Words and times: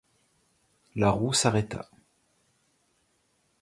La 0.95 1.11
roue 1.11 1.31
s’arrêta. 1.35 1.87